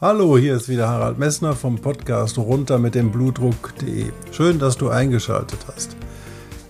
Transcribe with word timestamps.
Hallo, 0.00 0.38
hier 0.38 0.54
ist 0.54 0.68
wieder 0.68 0.88
Harald 0.88 1.18
Messner 1.18 1.56
vom 1.56 1.74
Podcast 1.74 2.38
runter 2.38 2.78
mit 2.78 2.94
dem 2.94 3.10
Blutdruck.de. 3.10 4.12
Schön, 4.30 4.60
dass 4.60 4.76
du 4.76 4.90
eingeschaltet 4.90 5.58
hast. 5.66 5.96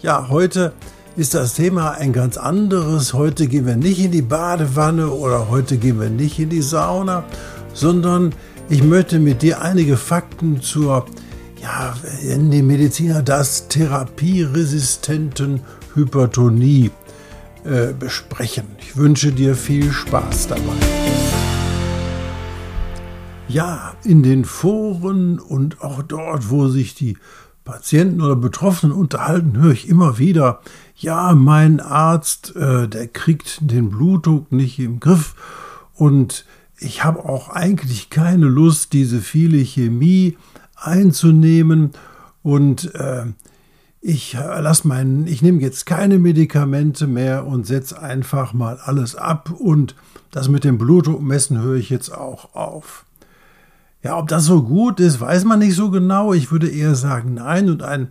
Ja, 0.00 0.30
heute 0.30 0.72
ist 1.14 1.34
das 1.34 1.52
Thema 1.52 1.90
ein 1.90 2.14
ganz 2.14 2.38
anderes. 2.38 3.12
Heute 3.12 3.46
gehen 3.46 3.66
wir 3.66 3.76
nicht 3.76 4.02
in 4.02 4.12
die 4.12 4.22
Badewanne 4.22 5.10
oder 5.10 5.50
heute 5.50 5.76
gehen 5.76 6.00
wir 6.00 6.08
nicht 6.08 6.38
in 6.38 6.48
die 6.48 6.62
Sauna, 6.62 7.22
sondern 7.74 8.34
ich 8.70 8.82
möchte 8.82 9.18
mit 9.18 9.42
dir 9.42 9.60
einige 9.60 9.98
Fakten 9.98 10.62
zur, 10.62 11.04
ja, 11.60 11.94
in 12.22 12.50
die 12.50 12.62
Mediziner 12.62 13.22
das 13.22 13.68
therapieresistenten 13.68 15.60
Hypertonie 15.94 16.92
äh, 17.64 17.92
besprechen. 17.92 18.64
Ich 18.80 18.96
wünsche 18.96 19.32
dir 19.32 19.54
viel 19.54 19.92
Spaß 19.92 20.48
dabei. 20.48 21.27
Ja, 23.48 23.94
in 24.04 24.22
den 24.22 24.44
Foren 24.44 25.38
und 25.38 25.80
auch 25.80 26.02
dort, 26.02 26.50
wo 26.50 26.68
sich 26.68 26.94
die 26.94 27.16
Patienten 27.64 28.20
oder 28.20 28.36
Betroffenen 28.36 28.94
unterhalten, 28.94 29.56
höre 29.56 29.72
ich 29.72 29.88
immer 29.88 30.18
wieder, 30.18 30.60
ja, 30.96 31.34
mein 31.34 31.80
Arzt, 31.80 32.54
äh, 32.56 32.88
der 32.88 33.08
kriegt 33.08 33.58
den 33.70 33.88
Blutdruck 33.88 34.52
nicht 34.52 34.78
im 34.78 35.00
Griff 35.00 35.34
und 35.94 36.44
ich 36.78 37.04
habe 37.04 37.24
auch 37.24 37.48
eigentlich 37.48 38.10
keine 38.10 38.46
Lust, 38.46 38.92
diese 38.92 39.20
viele 39.20 39.58
Chemie 39.58 40.36
einzunehmen 40.76 41.92
und 42.42 42.94
äh, 42.96 43.24
ich 44.02 44.34
äh, 44.34 44.60
lass 44.60 44.84
meinen, 44.84 45.26
ich 45.26 45.40
nehme 45.40 45.62
jetzt 45.62 45.86
keine 45.86 46.18
Medikamente 46.18 47.06
mehr 47.06 47.46
und 47.46 47.66
setze 47.66 47.98
einfach 47.98 48.52
mal 48.52 48.76
alles 48.76 49.16
ab 49.16 49.50
und 49.50 49.94
das 50.32 50.48
mit 50.48 50.64
dem 50.64 50.76
Blutdruckmessen 50.76 51.58
höre 51.62 51.76
ich 51.76 51.88
jetzt 51.88 52.10
auch 52.10 52.54
auf. 52.54 53.06
Ja, 54.02 54.16
ob 54.16 54.28
das 54.28 54.44
so 54.44 54.62
gut 54.62 55.00
ist, 55.00 55.20
weiß 55.20 55.44
man 55.44 55.58
nicht 55.58 55.74
so 55.74 55.90
genau. 55.90 56.32
Ich 56.32 56.52
würde 56.52 56.68
eher 56.68 56.94
sagen, 56.94 57.34
nein. 57.34 57.68
Und 57.68 57.82
eine 57.82 58.08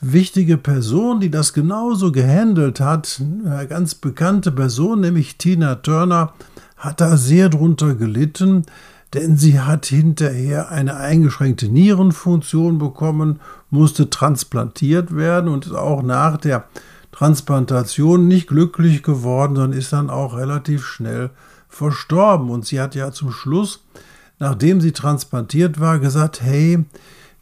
wichtige 0.00 0.56
Person, 0.56 1.20
die 1.20 1.30
das 1.30 1.52
genauso 1.52 2.10
gehandelt 2.10 2.80
hat, 2.80 3.22
eine 3.44 3.68
ganz 3.68 3.94
bekannte 3.94 4.50
Person, 4.50 5.00
nämlich 5.00 5.38
Tina 5.38 5.76
Turner, 5.76 6.32
hat 6.76 7.00
da 7.00 7.16
sehr 7.16 7.48
drunter 7.48 7.94
gelitten, 7.94 8.64
denn 9.14 9.36
sie 9.36 9.60
hat 9.60 9.86
hinterher 9.86 10.70
eine 10.70 10.96
eingeschränkte 10.96 11.68
Nierenfunktion 11.68 12.78
bekommen, 12.78 13.38
musste 13.70 14.10
transplantiert 14.10 15.14
werden 15.14 15.48
und 15.48 15.66
ist 15.66 15.74
auch 15.74 16.02
nach 16.02 16.36
der 16.38 16.64
Transplantation 17.12 18.26
nicht 18.26 18.48
glücklich 18.48 19.04
geworden, 19.04 19.54
sondern 19.54 19.78
ist 19.78 19.92
dann 19.92 20.10
auch 20.10 20.36
relativ 20.36 20.84
schnell 20.84 21.30
verstorben. 21.68 22.50
Und 22.50 22.66
sie 22.66 22.80
hat 22.80 22.96
ja 22.96 23.12
zum 23.12 23.30
Schluss 23.30 23.84
nachdem 24.42 24.80
sie 24.80 24.90
transplantiert 24.90 25.78
war, 25.78 26.00
gesagt, 26.00 26.42
hey, 26.42 26.84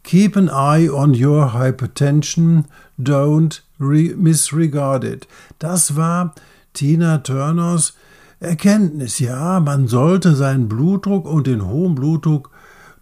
keep 0.03 0.37
an 0.37 0.49
eye 0.49 0.87
on 0.87 1.15
your 1.15 1.51
hypertension, 1.51 2.65
don't 2.99 3.61
misregard 3.79 5.03
it. 5.03 5.27
Das 5.57 5.95
war 5.95 6.35
Tina 6.73 7.17
Turners 7.17 7.95
Erkenntnis. 8.39 9.17
Ja, 9.17 9.59
man 9.59 9.87
sollte 9.87 10.35
seinen 10.35 10.69
Blutdruck 10.69 11.25
und 11.25 11.47
den 11.47 11.67
hohen 11.67 11.95
Blutdruck 11.95 12.51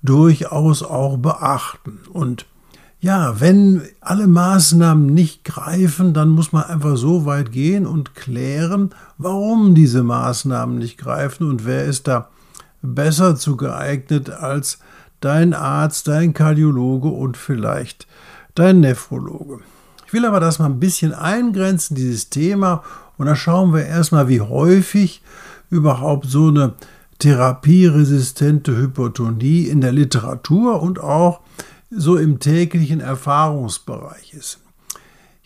durchaus 0.02 0.82
auch 0.82 1.18
beachten. 1.18 2.00
Und 2.14 2.46
ja, 3.02 3.42
wenn 3.42 3.82
alle 4.00 4.28
Maßnahmen 4.28 5.08
nicht 5.08 5.44
greifen, 5.44 6.14
dann 6.14 6.30
muss 6.30 6.54
man 6.54 6.64
einfach 6.64 6.96
so 6.96 7.26
weit 7.26 7.52
gehen 7.52 7.86
und 7.86 8.16
klären, 8.16 8.92
warum 9.18 9.76
diese 9.76 10.04
Maßnahmen 10.04 10.78
nicht 10.78 10.98
greifen 10.98 11.50
und 11.50 11.66
wer 11.66 11.84
ist 11.84 12.08
da 12.08 12.30
besser 12.82 13.36
zu 13.36 13.58
geeignet 13.58 14.30
als 14.30 14.80
dein 15.20 15.54
Arzt, 15.54 16.08
dein 16.08 16.34
Kardiologe 16.34 17.10
und 17.10 17.38
vielleicht 17.38 18.08
dein 18.56 18.80
Nephrologe. 18.80 19.60
Ich 20.08 20.14
will 20.14 20.26
aber 20.26 20.40
das 20.40 20.60
mal 20.60 20.66
ein 20.66 20.80
bisschen 20.80 21.14
eingrenzen, 21.14 21.96
dieses 21.96 22.30
Thema, 22.30 22.84
und 23.18 23.26
da 23.26 23.36
schauen 23.36 23.74
wir 23.74 23.86
erstmal, 23.86 24.30
wie 24.30 24.42
häufig 24.42 25.22
überhaupt 25.70 26.26
so 26.28 26.48
eine 26.48 26.74
therapieresistente 27.20 28.76
Hypertonie 28.76 29.64
in 29.64 29.82
der 29.82 29.92
Literatur 29.92 30.82
und 30.82 31.00
auch 31.00 31.42
so 31.92 32.16
im 32.16 32.40
täglichen 32.40 33.02
Erfahrungsbereich 33.02 34.34
ist. 34.34 34.60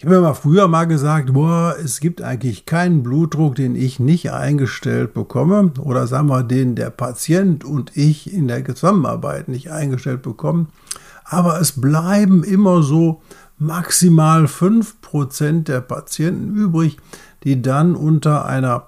Ich 0.03 0.05
habe 0.05 0.17
mir 0.17 0.21
mal 0.23 0.33
früher 0.33 0.67
mal 0.67 0.83
gesagt, 0.83 1.31
boah, 1.31 1.77
es 1.81 2.01
gibt 2.01 2.21
eigentlich 2.21 2.65
keinen 2.65 3.03
Blutdruck, 3.03 3.55
den 3.55 3.73
ich 3.73 4.01
nicht 4.01 4.33
eingestellt 4.33 5.13
bekomme 5.13 5.71
oder 5.79 6.07
sagen 6.07 6.27
wir, 6.27 6.43
den 6.43 6.75
der 6.75 6.89
Patient 6.89 7.63
und 7.63 7.95
ich 7.95 8.33
in 8.33 8.49
der 8.49 8.65
Zusammenarbeit 8.65 9.47
nicht 9.47 9.71
eingestellt 9.71 10.21
bekommen. 10.21 10.67
Aber 11.23 11.61
es 11.61 11.79
bleiben 11.79 12.43
immer 12.43 12.83
so 12.83 13.21
maximal 13.57 14.43
5% 14.43 15.63
der 15.63 15.79
Patienten 15.79 16.53
übrig, 16.53 16.97
die 17.45 17.61
dann 17.61 17.95
unter 17.95 18.43
einer 18.43 18.87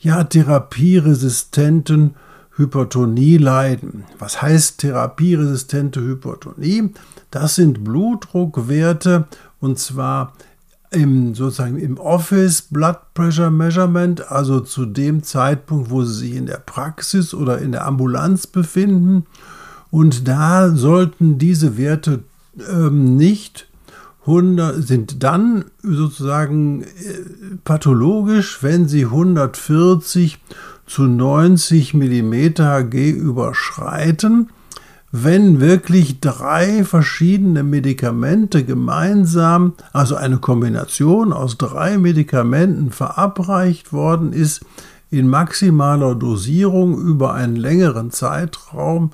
ja, 0.00 0.24
therapieresistenten 0.24 2.16
Hypertonie 2.56 3.36
leiden. 3.36 4.06
Was 4.18 4.42
heißt 4.42 4.78
therapieresistente 4.78 6.00
Hypertonie? 6.00 6.92
Das 7.30 7.54
sind 7.54 7.84
Blutdruckwerte 7.84 9.28
und 9.60 9.78
zwar 9.78 10.32
im, 10.90 11.34
sozusagen 11.34 11.78
im 11.78 11.98
Office 11.98 12.62
Blood 12.62 12.96
Pressure 13.14 13.50
Measurement, 13.50 14.30
also 14.30 14.60
zu 14.60 14.86
dem 14.86 15.22
Zeitpunkt, 15.22 15.90
wo 15.90 16.04
sie 16.04 16.28
sich 16.28 16.36
in 16.36 16.46
der 16.46 16.58
Praxis 16.58 17.34
oder 17.34 17.58
in 17.58 17.72
der 17.72 17.86
Ambulanz 17.86 18.46
befinden. 18.46 19.26
Und 19.90 20.28
da 20.28 20.70
sollten 20.74 21.38
diese 21.38 21.76
Werte 21.76 22.20
ähm, 22.70 23.16
nicht 23.16 23.66
100, 24.22 24.82
sind 24.86 25.22
dann 25.22 25.64
sozusagen 25.82 26.82
äh, 26.82 26.86
pathologisch, 27.64 28.62
wenn 28.62 28.88
sie 28.88 29.04
140 29.04 30.38
zu 30.86 31.04
90 31.04 31.94
mm 31.94 32.34
Hg 32.58 33.10
überschreiten 33.10 34.50
wenn 35.10 35.60
wirklich 35.60 36.20
drei 36.20 36.84
verschiedene 36.84 37.62
Medikamente 37.62 38.64
gemeinsam, 38.64 39.72
also 39.92 40.16
eine 40.16 40.38
Kombination 40.38 41.32
aus 41.32 41.56
drei 41.56 41.96
Medikamenten 41.96 42.90
verabreicht 42.90 43.92
worden 43.92 44.32
ist, 44.32 44.60
in 45.10 45.26
maximaler 45.28 46.14
Dosierung 46.14 47.00
über 47.00 47.32
einen 47.32 47.56
längeren 47.56 48.10
Zeitraum, 48.10 49.12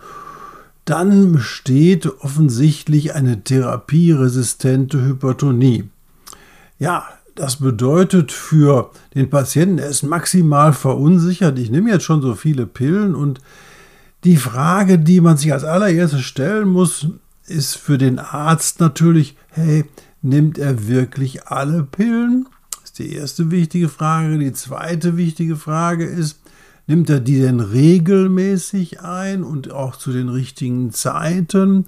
dann 0.84 1.32
besteht 1.32 2.06
offensichtlich 2.21 3.15
eine 3.15 3.43
therapieresistente 3.44 5.00
Hypertonie. 5.00 5.84
Ja, 6.78 7.05
das 7.37 7.56
bedeutet 7.56 8.32
für 8.32 8.91
den 9.15 9.31
Patienten, 9.31 9.78
er 9.78 9.88
ist 9.88 10.03
maximal 10.03 10.72
verunsichert. 10.72 11.59
Ich 11.59 11.71
nehme 11.71 11.91
jetzt 11.91 12.05
schon 12.05 12.21
so 12.21 12.34
viele 12.34 12.66
Pillen 12.66 13.15
und 13.15 13.41
die 14.25 14.37
Frage, 14.37 14.99
die 14.99 15.21
man 15.21 15.37
sich 15.37 15.53
als 15.53 15.65
allererstes 15.65 16.23
stellen 16.23 16.69
muss, 16.69 17.09
ist 17.47 17.77
für 17.77 17.99
den 17.99 18.19
Arzt 18.19 18.81
natürlich, 18.81 19.37
hey, 19.51 19.85
nimmt 20.23 20.59
er 20.59 20.88
wirklich 20.88 21.47
alle 21.47 21.82
Pillen? 21.82 22.49
Das 22.71 22.85
ist 22.85 22.99
die 22.99 23.15
erste 23.15 23.50
wichtige 23.50 23.88
Frage. 23.88 24.38
Die 24.38 24.53
zweite 24.53 25.17
wichtige 25.17 25.56
Frage 25.56 26.05
ist, 26.05 26.41
nimmt 26.87 27.11
er 27.11 27.21
die 27.21 27.41
denn 27.41 27.61
regelmäßig 27.61 29.03
ein 29.03 29.44
und 29.44 29.73
auch 29.73 29.97
zu 29.97 30.12
den 30.12 30.31
richtigen 30.31 30.91
Zeiten? 30.93 31.87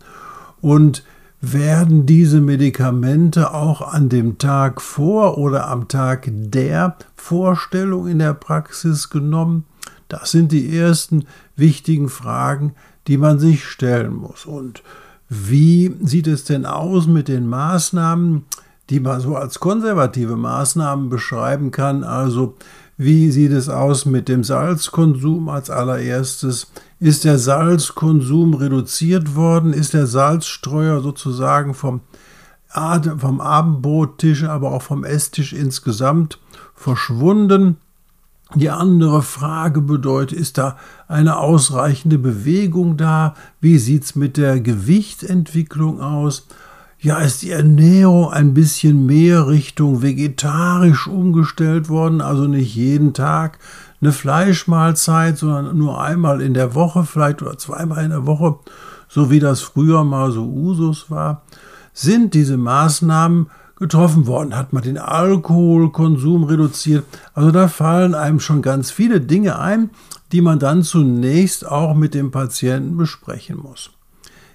Und 0.61 1.05
werden 1.41 2.07
diese 2.07 2.41
Medikamente 2.41 3.55
auch 3.55 3.81
an 3.81 4.09
dem 4.09 4.39
Tag 4.39 4.81
vor 4.81 5.39
oder 5.39 5.69
am 5.69 5.89
Tag 5.89 6.29
der 6.29 6.97
Vorstellung 7.15 8.09
in 8.09 8.19
der 8.19 8.35
Praxis 8.35 9.11
genommen? 9.11 9.65
Das 10.09 10.31
sind 10.31 10.53
die 10.53 10.77
ersten 10.77 11.27
wichtigen 11.57 12.09
Fragen, 12.09 12.75
die 13.07 13.19
man 13.19 13.39
sich 13.39 13.65
stellen 13.65 14.15
muss. 14.15 14.47
Und 14.47 14.83
wie 15.29 15.95
sieht 16.03 16.27
es 16.27 16.45
denn 16.45 16.67
aus 16.67 17.07
mit 17.07 17.29
den 17.29 17.49
Maßnahmen, 17.49 18.45
die 18.91 19.01
man 19.01 19.21
so 19.21 19.37
als 19.37 19.59
konservative 19.59 20.37
Maßnahmen 20.37 21.09
beschreiben 21.09 21.71
kann? 21.71 22.05
Also 22.05 22.55
wie 22.97 23.31
sieht 23.31 23.53
es 23.53 23.69
aus 23.69 24.07
mit 24.07 24.29
dem 24.29 24.45
Salzkonsum 24.45 25.49
als 25.49 25.69
allererstes? 25.69 26.71
Ist 26.99 27.25
der 27.25 27.39
Salzkonsum 27.39 28.55
reduziert 28.55 29.35
worden? 29.35 29.73
Ist 29.73 29.93
der 29.93 30.07
Salzstreuer 30.07 31.01
sozusagen 31.03 31.75
vom 31.75 32.01
vom 33.19 33.41
Abendbrottisch, 33.41 34.45
aber 34.45 34.73
auch 34.73 34.83
vom 34.83 35.05
Esstisch 35.05 35.55
insgesamt 35.55 36.39
verschwunden. 36.75 37.79
Die 38.55 38.71
andere 38.71 39.23
Frage 39.23 39.81
bedeutet, 39.81 40.39
ist 40.39 40.57
da 40.57 40.77
eine 41.09 41.39
ausreichende 41.39 42.17
Bewegung 42.17 42.97
da? 42.97 43.35
Wie 43.61 43.79
sieht 43.79 44.05
es 44.05 44.15
mit 44.15 44.37
der 44.37 44.61
Gewichtsentwicklung 44.61 46.01
aus? 46.01 46.47
Ja, 46.99 47.19
ist 47.19 47.43
die 47.43 47.51
Ernährung 47.51 48.31
ein 48.31 48.55
bisschen 48.55 49.05
mehr 49.05 49.49
Richtung 49.49 50.01
vegetarisch 50.01 51.09
umgestellt 51.09 51.89
worden, 51.89 52.21
also 52.21 52.47
nicht 52.47 52.75
jeden 52.75 53.13
Tag 53.13 53.59
eine 54.01 54.13
Fleischmahlzeit, 54.13 55.37
sondern 55.39 55.77
nur 55.77 56.01
einmal 56.01 56.41
in 56.41 56.55
der 56.55 56.75
Woche, 56.75 57.05
vielleicht 57.05 57.43
oder 57.43 57.59
zweimal 57.59 58.05
in 58.05 58.11
der 58.11 58.27
Woche, 58.27 58.57
so 59.09 59.31
wie 59.31 59.41
das 59.41 59.61
früher 59.61 60.05
mal 60.05 60.31
so 60.33 60.45
Usus 60.47 61.11
war, 61.11 61.43
sind 61.93 62.35
diese 62.35 62.57
Maßnahmen 62.57 63.49
getroffen 63.77 64.27
worden, 64.27 64.57
hat 64.57 64.73
man 64.73 64.83
den 64.83 64.99
Alkoholkonsum 64.99 66.45
reduziert. 66.45 67.05
Also 67.35 67.51
da 67.51 67.69
fallen 67.69 68.15
einem 68.15 68.41
schon 68.41 68.63
ganz 68.63 68.91
viele 68.91 69.21
Dinge 69.21 69.59
ein, 69.59 69.91
die 70.33 70.41
man 70.41 70.59
dann 70.59 70.83
zunächst 70.83 71.67
auch 71.67 71.95
mit 71.95 72.15
dem 72.15 72.31
Patienten 72.31 72.97
besprechen 72.97 73.59
muss. 73.59 73.91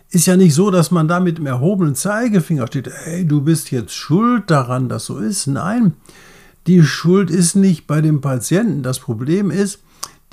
Ist 0.09 0.25
ja 0.25 0.35
nicht 0.35 0.53
so, 0.53 0.71
dass 0.71 0.91
man 0.91 1.07
da 1.07 1.19
mit 1.19 1.37
dem 1.37 1.45
erhobenen 1.45 1.95
Zeigefinger 1.95 2.67
steht, 2.67 2.89
hey, 3.05 3.25
du 3.25 3.41
bist 3.41 3.71
jetzt 3.71 3.93
schuld 3.93 4.49
daran, 4.51 4.89
dass 4.89 5.05
so 5.05 5.19
ist. 5.19 5.47
Nein, 5.47 5.93
die 6.67 6.83
Schuld 6.83 7.29
ist 7.29 7.55
nicht 7.55 7.87
bei 7.87 8.01
dem 8.01 8.19
Patienten. 8.19 8.83
Das 8.83 8.99
Problem 8.99 9.49
ist, 9.51 9.79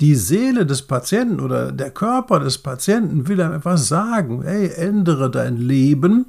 die 0.01 0.15
Seele 0.15 0.65
des 0.65 0.81
Patienten 0.81 1.39
oder 1.39 1.71
der 1.71 1.91
Körper 1.91 2.39
des 2.39 2.57
Patienten 2.57 3.27
will 3.27 3.39
einem 3.41 3.55
etwas 3.55 3.87
sagen. 3.87 4.41
Hey, 4.43 4.69
ändere 4.69 5.29
dein 5.29 5.57
Leben 5.57 6.25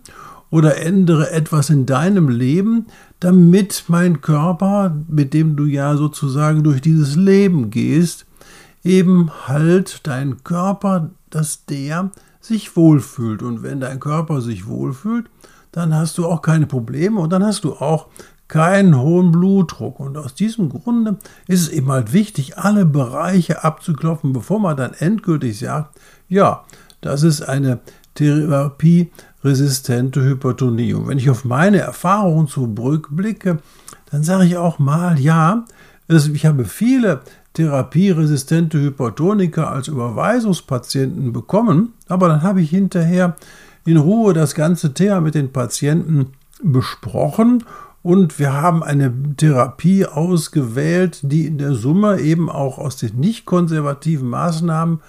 oder 0.51 0.79
ändere 0.79 1.31
etwas 1.31 1.71
in 1.71 1.87
deinem 1.87 2.29
Leben, 2.29 2.87
damit 3.21 3.85
mein 3.89 4.21
Körper, 4.21 4.97
mit 5.09 5.33
dem 5.35 5.57
du 5.57 5.65
ja 5.65 5.97
sozusagen 5.97 6.65
durch 6.65 6.81
dieses 6.81 7.17
Leben 7.17 7.71
gehst, 7.71 8.27
eben 8.83 9.31
halt 9.47 10.07
dein 10.07 10.43
Körper, 10.43 11.11
dass 11.29 11.67
der 11.67 12.11
sich 12.41 12.77
wohlfühlt. 12.77 13.43
Und 13.43 13.63
wenn 13.63 13.81
dein 13.81 14.01
Körper 14.01 14.41
sich 14.41 14.67
wohlfühlt, 14.67 15.27
dann 15.73 15.95
hast 15.95 16.19
du 16.19 16.27
auch 16.27 16.43
keine 16.43 16.67
Probleme 16.67 17.21
und 17.21 17.33
dann 17.33 17.45
hast 17.45 17.65
du 17.65 17.75
auch 17.75 18.09
keinen 18.49 18.99
hohen 18.99 19.31
Blutdruck. 19.31 20.01
Und 20.01 20.17
aus 20.17 20.35
diesem 20.35 20.69
Grunde 20.69 21.19
ist 21.47 21.63
es 21.63 21.69
eben 21.69 21.91
halt 21.93 22.13
wichtig, 22.13 22.59
alle 22.59 22.85
Bereiche 22.85 23.63
abzuklopfen, 23.63 24.33
bevor 24.33 24.59
man 24.59 24.77
dann 24.77 24.95
endgültig 24.95 25.59
sagt, 25.59 25.97
ja, 26.29 26.65
das 27.01 27.23
ist 27.23 27.43
eine 27.43 27.81
Therapie, 28.21 29.11
resistente 29.43 30.23
Hypertonie. 30.23 30.93
Und 30.93 31.09
wenn 31.09 31.17
ich 31.17 31.31
auf 31.31 31.47
meine 31.47 31.79
Erfahrungen 31.79 32.49
zurückblicke, 32.49 33.59
dann 34.11 34.23
sage 34.23 34.45
ich 34.45 34.59
auch 34.59 34.79
mal, 34.79 35.19
ja, 35.19 35.65
ich 36.09 36.45
habe 36.45 36.67
viele 36.67 37.21
therapieresistente 37.55 38.79
Hypertoniker 38.79 39.71
als 39.71 39.89
Überweisungspatienten 39.89 41.33
bekommen, 41.33 41.95
aber 42.09 42.29
dann 42.29 42.43
habe 42.43 42.61
ich 42.61 42.69
hinterher 42.69 43.37
in 43.87 43.97
Ruhe 43.97 44.35
das 44.35 44.55
ganze 44.55 44.93
Thema 44.93 45.23
mit 45.23 45.35
den 45.35 45.51
Patienten 45.51 46.27
besprochen 46.63 47.65
und 48.03 48.39
wir 48.39 48.53
haben 48.53 48.83
eine 48.83 49.13
Therapie 49.37 50.05
ausgewählt, 50.05 51.21
die 51.23 51.47
in 51.47 51.57
der 51.57 51.75
Summe 51.75 52.21
eben 52.21 52.51
auch 52.51 52.77
aus 52.79 52.97
den 52.97 53.19
nicht 53.19 53.47
konservativen 53.47 54.29
Maßnahmen 54.29 55.01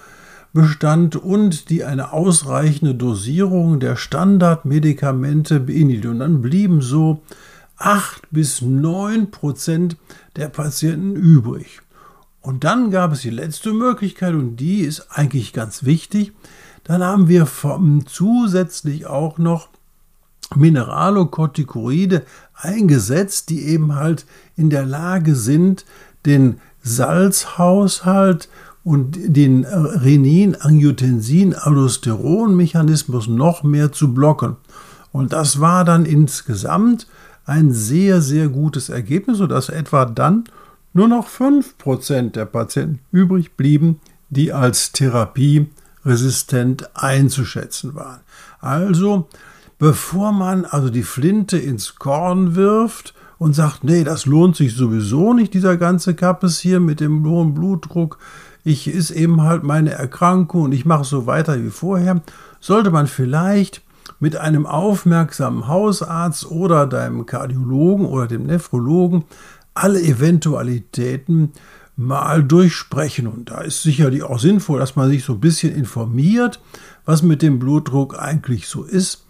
bestand 0.52 1.16
und 1.16 1.70
die 1.70 1.84
eine 1.84 2.12
ausreichende 2.12 2.94
Dosierung 2.94 3.80
der 3.80 3.96
Standardmedikamente 3.96 5.60
beinhielt. 5.60 6.06
Und 6.06 6.18
dann 6.18 6.42
blieben 6.42 6.82
so 6.82 7.22
8 7.78 8.30
bis 8.30 8.62
9 8.62 9.30
Prozent 9.30 9.96
der 10.36 10.48
Patienten 10.48 11.16
übrig. 11.16 11.80
Und 12.40 12.64
dann 12.64 12.90
gab 12.90 13.12
es 13.12 13.22
die 13.22 13.30
letzte 13.30 13.72
Möglichkeit 13.72 14.34
und 14.34 14.56
die 14.56 14.80
ist 14.80 15.06
eigentlich 15.10 15.52
ganz 15.52 15.84
wichtig. 15.84 16.32
Dann 16.84 17.02
haben 17.02 17.28
wir 17.28 17.46
zusätzlich 18.06 19.06
auch 19.06 19.38
noch 19.38 19.68
Mineralokortikoide 20.54 22.22
eingesetzt, 22.54 23.48
die 23.48 23.64
eben 23.66 23.94
halt 23.94 24.26
in 24.56 24.70
der 24.70 24.84
Lage 24.84 25.34
sind, 25.34 25.84
den 26.26 26.60
Salzhaushalt 26.82 28.48
und 28.84 29.16
den 29.18 29.64
Renin, 29.64 30.56
Angiotensin, 30.56 31.54
Aldosteron-Mechanismus 31.54 33.28
noch 33.28 33.62
mehr 33.62 33.92
zu 33.92 34.12
blocken. 34.12 34.56
Und 35.12 35.32
das 35.32 35.60
war 35.60 35.84
dann 35.84 36.04
insgesamt 36.04 37.06
ein 37.44 37.72
sehr, 37.72 38.20
sehr 38.20 38.48
gutes 38.48 38.88
Ergebnis, 38.88 39.38
sodass 39.38 39.68
etwa 39.68 40.04
dann 40.04 40.44
nur 40.94 41.08
noch 41.08 41.28
5% 41.28 42.32
der 42.32 42.44
Patienten 42.44 43.00
übrig 43.12 43.56
blieben, 43.56 44.00
die 44.30 44.52
als 44.52 44.92
Therapie 44.92 45.66
resistent 46.04 46.90
einzuschätzen 46.94 47.94
waren. 47.94 48.20
Also, 48.60 49.28
bevor 49.78 50.32
man 50.32 50.64
also 50.64 50.90
die 50.90 51.02
Flinte 51.02 51.58
ins 51.58 51.96
Korn 51.96 52.54
wirft 52.54 53.14
und 53.38 53.54
sagt, 53.54 53.84
nee, 53.84 54.04
das 54.04 54.26
lohnt 54.26 54.56
sich 54.56 54.74
sowieso 54.74 55.32
nicht, 55.32 55.54
dieser 55.54 55.76
ganze 55.76 56.14
Kappes 56.14 56.58
hier 56.58 56.80
mit 56.80 57.00
dem 57.00 57.24
hohen 57.26 57.54
Blutdruck, 57.54 58.18
ich 58.64 58.88
ist 58.88 59.10
eben 59.10 59.42
halt 59.42 59.62
meine 59.62 59.90
Erkrankung 59.90 60.62
und 60.62 60.72
ich 60.72 60.84
mache 60.84 61.04
so 61.04 61.26
weiter 61.26 61.62
wie 61.62 61.70
vorher, 61.70 62.22
sollte 62.60 62.90
man 62.90 63.06
vielleicht 63.06 63.82
mit 64.20 64.36
einem 64.36 64.66
aufmerksamen 64.66 65.66
Hausarzt 65.66 66.50
oder 66.50 66.86
deinem 66.86 67.26
Kardiologen 67.26 68.06
oder 68.06 68.26
dem 68.26 68.46
Nephrologen 68.46 69.24
alle 69.74 70.00
Eventualitäten 70.00 71.52
mal 71.96 72.42
durchsprechen. 72.44 73.26
Und 73.26 73.50
da 73.50 73.62
ist 73.62 73.82
sicherlich 73.82 74.22
auch 74.22 74.38
sinnvoll, 74.38 74.78
dass 74.78 74.96
man 74.96 75.10
sich 75.10 75.24
so 75.24 75.34
ein 75.34 75.40
bisschen 75.40 75.74
informiert, 75.74 76.60
was 77.04 77.22
mit 77.22 77.42
dem 77.42 77.58
Blutdruck 77.58 78.18
eigentlich 78.18 78.68
so 78.68 78.84
ist. 78.84 79.24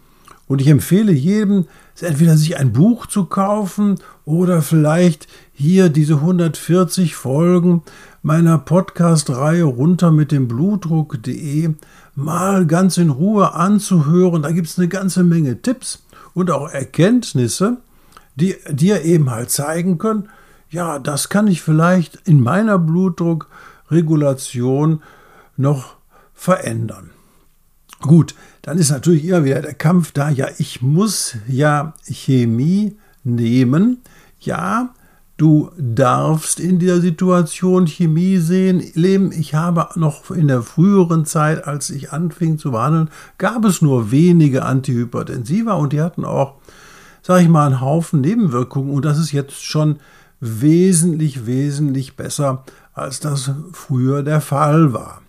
Und 0.47 0.61
ich 0.61 0.67
empfehle 0.67 1.11
jedem, 1.11 1.65
entweder 2.01 2.37
sich 2.37 2.57
ein 2.57 2.73
Buch 2.73 3.05
zu 3.05 3.25
kaufen 3.25 3.99
oder 4.25 4.61
vielleicht 4.61 5.27
hier 5.53 5.89
diese 5.89 6.15
140 6.15 7.15
Folgen 7.15 7.83
meiner 8.21 8.57
Podcast-Reihe 8.57 9.63
runter 9.63 10.11
mit 10.11 10.31
dem 10.31 10.47
Blutdruck.de 10.47 11.73
mal 12.15 12.67
ganz 12.67 12.97
in 12.97 13.09
Ruhe 13.09 13.53
anzuhören. 13.53 14.41
Da 14.41 14.51
gibt 14.51 14.67
es 14.67 14.77
eine 14.77 14.87
ganze 14.87 15.23
Menge 15.23 15.61
Tipps 15.61 16.03
und 16.33 16.51
auch 16.51 16.69
Erkenntnisse, 16.69 17.77
die 18.35 18.55
dir 18.69 19.03
eben 19.03 19.29
halt 19.29 19.51
zeigen 19.51 19.97
können, 19.97 20.29
ja, 20.69 20.99
das 20.99 21.29
kann 21.29 21.47
ich 21.47 21.61
vielleicht 21.61 22.27
in 22.27 22.41
meiner 22.41 22.77
Blutdruckregulation 22.79 25.01
noch 25.55 25.95
verändern. 26.33 27.11
Gut, 28.03 28.35
dann 28.63 28.77
ist 28.79 28.91
natürlich 28.91 29.23
immer 29.23 29.45
wieder 29.45 29.61
der 29.61 29.75
Kampf 29.75 30.11
da, 30.11 30.29
ja, 30.29 30.47
ich 30.57 30.81
muss 30.81 31.37
ja 31.47 31.93
Chemie 32.03 32.97
nehmen. 33.23 33.99
Ja, 34.41 34.89
du 35.37 35.71
darfst 35.77 36.59
in 36.59 36.79
dieser 36.79 36.99
Situation 36.99 37.87
Chemie 37.87 38.39
sehen, 38.39 38.83
leben. 38.93 39.31
Ich 39.31 39.55
habe 39.55 39.87
noch 39.95 40.31
in 40.31 40.49
der 40.49 40.63
früheren 40.63 41.25
Zeit, 41.25 41.65
als 41.65 41.89
ich 41.91 42.11
anfing 42.11 42.57
zu 42.57 42.71
behandeln, 42.71 43.09
gab 43.37 43.63
es 43.63 43.81
nur 43.81 44.11
wenige 44.11 44.65
Antihypertensiva 44.65 45.71
und 45.71 45.93
die 45.93 46.01
hatten 46.01 46.25
auch, 46.25 46.55
sage 47.21 47.43
ich 47.43 47.49
mal, 47.49 47.67
einen 47.67 47.79
Haufen 47.79 48.19
Nebenwirkungen 48.19 48.91
und 48.91 49.05
das 49.05 49.17
ist 49.17 49.31
jetzt 49.31 49.63
schon 49.63 50.01
wesentlich, 50.41 51.45
wesentlich 51.45 52.17
besser, 52.17 52.65
als 52.93 53.21
das 53.21 53.51
früher 53.71 54.23
der 54.23 54.41
Fall 54.41 54.91
war. 54.91 55.22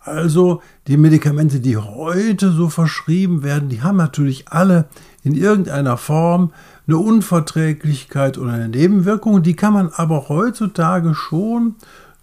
Also 0.00 0.62
die 0.86 0.96
Medikamente, 0.96 1.60
die 1.60 1.76
heute 1.76 2.52
so 2.52 2.70
verschrieben 2.70 3.42
werden, 3.42 3.68
die 3.68 3.82
haben 3.82 3.98
natürlich 3.98 4.48
alle 4.48 4.86
in 5.22 5.34
irgendeiner 5.34 5.98
Form 5.98 6.52
eine 6.86 6.96
Unverträglichkeit 6.96 8.38
oder 8.38 8.52
eine 8.52 8.70
Nebenwirkung. 8.70 9.42
Die 9.42 9.54
kann 9.54 9.74
man 9.74 9.90
aber 9.94 10.28
heutzutage 10.28 11.14
schon 11.14 11.74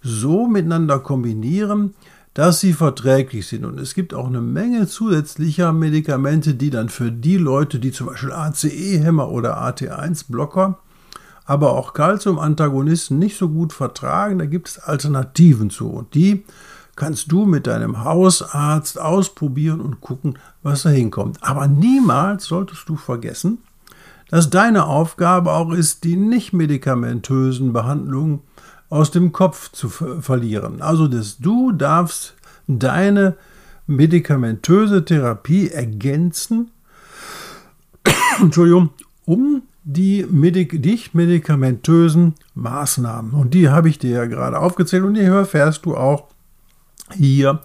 so 0.02 0.48
miteinander 0.48 0.98
kombinieren, 0.98 1.94
dass 2.34 2.60
sie 2.60 2.72
verträglich 2.72 3.46
sind. 3.46 3.64
Und 3.64 3.78
es 3.78 3.94
gibt 3.94 4.12
auch 4.12 4.26
eine 4.26 4.40
Menge 4.40 4.88
zusätzlicher 4.88 5.72
Medikamente, 5.72 6.54
die 6.54 6.70
dann 6.70 6.88
für 6.88 7.12
die 7.12 7.36
Leute, 7.36 7.78
die 7.78 7.92
zum 7.92 8.08
Beispiel 8.08 8.32
ACE-Hämmer 8.32 9.30
oder 9.30 9.62
AT1-Blocker 9.62 10.78
aber 11.48 11.72
auch 11.72 11.94
Calcium-Antagonisten 11.94 13.18
nicht 13.18 13.38
so 13.38 13.48
gut 13.48 13.72
vertragen. 13.72 14.38
Da 14.38 14.44
gibt 14.44 14.68
es 14.68 14.78
Alternativen 14.78 15.70
zu. 15.70 15.88
Und 15.88 16.14
die 16.14 16.44
kannst 16.98 17.30
du 17.32 17.46
mit 17.46 17.66
deinem 17.66 18.04
Hausarzt 18.04 19.00
ausprobieren 19.00 19.80
und 19.80 20.00
gucken, 20.00 20.38
was 20.62 20.82
da 20.82 20.90
hinkommt. 20.90 21.38
Aber 21.42 21.68
niemals 21.68 22.44
solltest 22.44 22.88
du 22.88 22.96
vergessen, 22.96 23.58
dass 24.28 24.50
deine 24.50 24.84
Aufgabe 24.84 25.52
auch 25.52 25.72
ist, 25.72 26.04
die 26.04 26.16
nicht 26.16 26.52
medikamentösen 26.52 27.72
Behandlungen 27.72 28.40
aus 28.90 29.10
dem 29.10 29.32
Kopf 29.32 29.70
zu 29.72 29.88
verlieren. 29.88 30.82
Also, 30.82 31.08
dass 31.08 31.38
du 31.38 31.72
darfst 31.72 32.34
deine 32.66 33.36
medikamentöse 33.86 35.04
Therapie 35.04 35.70
ergänzen 35.70 36.70
Entschuldigung, 38.40 38.90
um 39.24 39.62
die 39.84 40.26
Medik 40.28 40.84
nicht 40.84 41.14
medikamentösen 41.14 42.34
Maßnahmen. 42.54 43.32
Und 43.32 43.54
die 43.54 43.68
habe 43.70 43.88
ich 43.88 43.98
dir 43.98 44.10
ja 44.10 44.26
gerade 44.26 44.58
aufgezählt 44.58 45.04
und 45.04 45.14
die 45.14 45.20
erfährst 45.20 45.86
du 45.86 45.96
auch 45.96 46.28
hier 47.14 47.62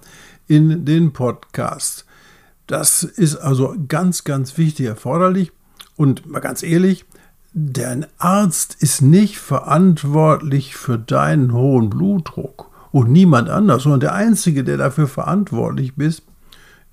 in 0.48 0.86
den 0.86 1.14
Podcast. 1.14 2.06
Das 2.68 3.04
ist 3.04 3.36
also 3.38 3.76
ganz, 3.88 4.24
ganz 4.24 4.58
wichtig 4.58 4.86
erforderlich. 4.86 5.52
Und 5.96 6.26
mal 6.26 6.40
ganz 6.40 6.64
ehrlich, 6.64 7.06
der 7.54 8.08
Arzt 8.18 8.78
ist 8.80 9.02
nicht 9.02 9.38
verantwortlich 9.38 10.76
für 10.76 10.98
deinen 10.98 11.54
hohen 11.54 11.90
Blutdruck 11.90 12.72
und 12.92 13.12
niemand 13.12 13.50
anders, 13.50 13.84
sondern 13.84 14.00
der 14.00 14.16
Einzige, 14.16 14.64
der 14.64 14.78
dafür 14.78 15.08
verantwortlich 15.08 15.96
bist, 15.96 16.24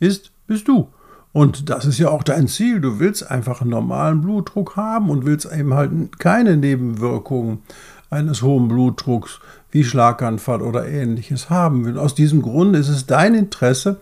ist, 0.00 0.32
bist 0.46 0.68
du. 0.68 0.88
Und 1.32 1.70
das 1.70 1.84
ist 1.84 1.98
ja 1.98 2.08
auch 2.08 2.24
dein 2.24 2.48
Ziel. 2.48 2.80
Du 2.80 2.98
willst 2.98 3.30
einfach 3.30 3.60
einen 3.60 3.70
normalen 3.70 4.20
Blutdruck 4.20 4.76
haben 4.76 5.10
und 5.10 5.24
willst 5.24 5.50
eben 5.50 5.74
halt 5.74 6.18
keine 6.18 6.56
Nebenwirkungen 6.56 7.62
eines 8.10 8.42
hohen 8.42 8.68
Blutdrucks 8.68 9.40
wie 9.70 9.84
Schlaganfall 9.84 10.62
oder 10.62 10.86
ähnliches 10.86 11.48
haben. 11.48 11.84
Und 11.86 11.96
aus 11.96 12.14
diesem 12.14 12.42
Grund 12.42 12.76
ist 12.76 12.88
es 12.88 13.06
dein 13.06 13.34
Interesse, 13.34 14.00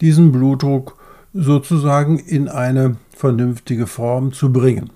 diesen 0.00 0.32
Blutdruck 0.32 0.96
sozusagen 1.34 2.18
in 2.18 2.48
eine 2.48 2.96
vernünftige 3.14 3.86
Form 3.86 4.32
zu 4.32 4.52
bringen. 4.52 4.90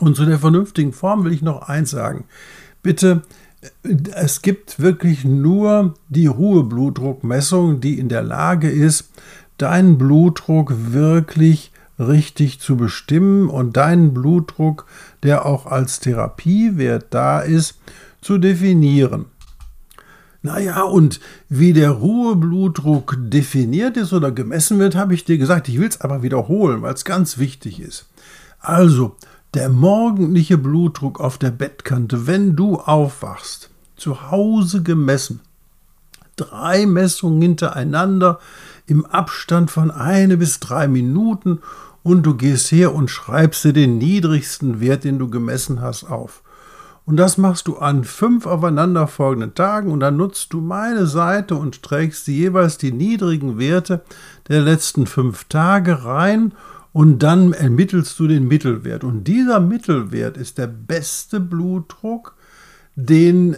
Und 0.00 0.16
zu 0.16 0.24
der 0.24 0.38
vernünftigen 0.38 0.92
Form 0.92 1.24
will 1.24 1.32
ich 1.32 1.42
noch 1.42 1.68
eins 1.68 1.90
sagen. 1.90 2.24
Bitte, 2.82 3.22
es 4.14 4.42
gibt 4.42 4.80
wirklich 4.80 5.24
nur 5.24 5.94
die 6.08 6.26
Ruheblutdruckmessung, 6.26 7.80
die 7.80 7.98
in 7.98 8.08
der 8.08 8.22
Lage 8.22 8.70
ist, 8.70 9.10
deinen 9.58 9.96
Blutdruck 9.96 10.74
wirklich 10.92 11.72
richtig 11.98 12.60
zu 12.60 12.76
bestimmen 12.76 13.48
und 13.48 13.76
deinen 13.76 14.12
Blutdruck, 14.14 14.86
der 15.22 15.46
auch 15.46 15.66
als 15.66 16.00
Therapiewert 16.00 17.06
da 17.10 17.40
ist, 17.40 17.78
zu 18.20 18.38
definieren. 18.38 19.26
Naja, 20.42 20.82
und 20.82 21.18
wie 21.48 21.72
der 21.72 21.90
Ruheblutdruck 21.90 23.16
definiert 23.18 23.96
ist 23.96 24.12
oder 24.12 24.30
gemessen 24.30 24.78
wird, 24.78 24.94
habe 24.94 25.14
ich 25.14 25.24
dir 25.24 25.38
gesagt. 25.38 25.68
Ich 25.68 25.80
will 25.80 25.88
es 25.88 26.00
aber 26.00 26.22
wiederholen, 26.22 26.82
weil 26.82 26.94
es 26.94 27.04
ganz 27.04 27.38
wichtig 27.38 27.80
ist. 27.80 28.06
Also, 28.60 29.16
der 29.54 29.68
morgendliche 29.68 30.58
Blutdruck 30.58 31.18
auf 31.18 31.38
der 31.38 31.50
Bettkante, 31.50 32.26
wenn 32.26 32.54
du 32.54 32.76
aufwachst, 32.76 33.70
zu 33.96 34.30
Hause 34.30 34.82
gemessen. 34.82 35.40
Drei 36.36 36.86
Messungen 36.86 37.42
hintereinander 37.42 38.38
im 38.86 39.04
Abstand 39.06 39.70
von 39.70 39.90
eine 39.90 40.36
bis 40.36 40.60
drei 40.60 40.86
Minuten 40.86 41.60
und 42.06 42.22
du 42.22 42.36
gehst 42.36 42.70
her 42.70 42.94
und 42.94 43.10
schreibst 43.10 43.64
dir 43.64 43.72
den 43.72 43.98
niedrigsten 43.98 44.78
Wert, 44.78 45.02
den 45.02 45.18
du 45.18 45.28
gemessen 45.28 45.80
hast, 45.80 46.04
auf. 46.04 46.44
Und 47.04 47.16
das 47.16 47.36
machst 47.36 47.66
du 47.66 47.78
an 47.78 48.04
fünf 48.04 48.46
aufeinanderfolgenden 48.46 49.54
Tagen 49.54 49.90
und 49.90 49.98
dann 49.98 50.16
nutzt 50.16 50.52
du 50.52 50.60
meine 50.60 51.06
Seite 51.06 51.56
und 51.56 51.82
trägst 51.82 52.28
jeweils 52.28 52.78
die 52.78 52.92
niedrigen 52.92 53.58
Werte 53.58 54.02
der 54.48 54.60
letzten 54.60 55.08
fünf 55.08 55.46
Tage 55.46 56.04
rein 56.04 56.52
und 56.92 57.24
dann 57.24 57.52
ermittelst 57.52 58.16
du 58.20 58.28
den 58.28 58.46
Mittelwert. 58.46 59.02
Und 59.02 59.24
dieser 59.24 59.58
Mittelwert 59.58 60.36
ist 60.36 60.58
der 60.58 60.68
beste 60.68 61.40
Blutdruck, 61.40 62.36
den 62.94 63.56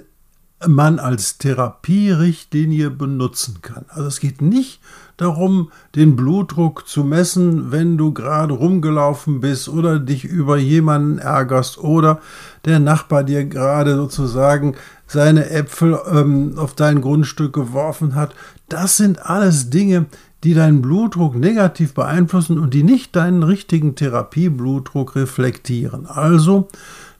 man 0.66 0.98
als 0.98 1.38
Therapierichtlinie 1.38 2.90
benutzen 2.90 3.58
kann. 3.62 3.84
Also 3.88 4.08
es 4.08 4.20
geht 4.20 4.42
nicht 4.42 4.80
darum, 5.16 5.70
den 5.94 6.16
Blutdruck 6.16 6.88
zu 6.88 7.04
messen, 7.04 7.70
wenn 7.70 7.96
du 7.96 8.12
gerade 8.12 8.54
rumgelaufen 8.54 9.40
bist 9.40 9.68
oder 9.68 9.98
dich 9.98 10.24
über 10.24 10.56
jemanden 10.56 11.18
ärgerst 11.18 11.78
oder 11.78 12.20
der 12.64 12.80
Nachbar 12.80 13.22
dir 13.24 13.44
gerade 13.44 13.96
sozusagen 13.96 14.74
seine 15.06 15.50
Äpfel 15.50 15.98
ähm, 16.10 16.54
auf 16.56 16.74
dein 16.74 17.00
Grundstück 17.00 17.52
geworfen 17.52 18.14
hat. 18.14 18.34
Das 18.68 18.96
sind 18.96 19.24
alles 19.24 19.70
Dinge, 19.70 20.06
die 20.44 20.54
deinen 20.54 20.82
Blutdruck 20.82 21.34
negativ 21.34 21.94
beeinflussen 21.94 22.58
und 22.58 22.74
die 22.74 22.84
nicht 22.84 23.16
deinen 23.16 23.42
richtigen 23.42 23.94
Therapieblutdruck 23.94 25.16
reflektieren. 25.16 26.06
Also 26.06 26.68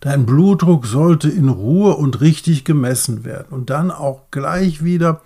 Dein 0.01 0.27
Blutdruck 0.27 0.87
sollte 0.87 1.29
in 1.29 1.49
Ruhe 1.49 1.97
und 1.97 2.21
richtig 2.21 2.65
gemessen 2.65 3.25
werden. 3.25 3.49
Und 3.51 3.71
dann 3.71 3.91
auch 3.91 4.31
gleich 4.31 4.85
wieder, 4.85 5.23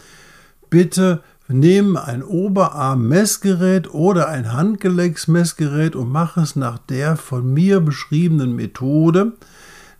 bitte 0.70 1.22
nimm 1.49 1.99
ein 1.99 2.22
Oberarm-Messgerät 2.22 3.92
oder 3.92 4.28
ein 4.28 4.54
Handgelenksmessgerät 4.54 5.94
und 5.94 6.11
mach 6.11 6.38
es 6.38 6.56
nach 6.56 6.78
der 6.78 7.16
von 7.16 7.52
mir 7.52 7.80
beschriebenen 7.80 8.56
Methode, 8.56 9.32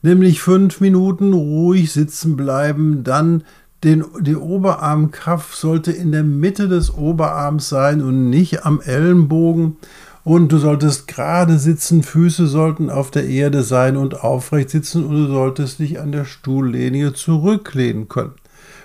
nämlich 0.01 0.41
fünf 0.41 0.81
Minuten 0.81 1.35
ruhig 1.35 1.93
sitzen 1.93 2.37
bleiben, 2.37 3.05
dann 3.05 3.45
den, 3.85 4.05
der 4.21 4.41
Oberarmkaff 4.41 5.55
sollte 5.55 5.93
in 5.93 6.13
der 6.13 6.23
Mitte 6.23 6.69
des 6.69 6.95
Oberarms 6.95 7.69
sein 7.69 8.01
und 8.01 8.31
nicht 8.31 8.65
am 8.65 8.81
Ellenbogen 8.81 9.77
und 10.25 10.53
du 10.53 10.59
solltest 10.59 11.09
gerade 11.09 11.59
sitzen, 11.59 12.05
Füße 12.05 12.47
sollten 12.47 12.91
auf 12.91 13.11
der 13.11 13.27
Erde 13.27 13.65
sein 13.65 13.97
und 13.97 14.23
aufrecht 14.23 14.71
sitzen 14.71 15.05
und 15.05 15.17
du 15.17 15.27
solltest 15.27 15.81
dich 15.81 16.01
an 16.01 16.13
der 16.13 16.25
Stuhllehne 16.25 17.13
zurücklehnen 17.13 18.09
können. 18.09 18.35